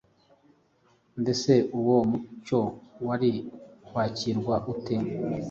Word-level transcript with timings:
mbese 1.21 1.51
uwo 1.79 1.95
mucyo 2.09 2.59
wari 3.07 3.31
kwakirwa 3.85 4.55
ute? 4.73 4.95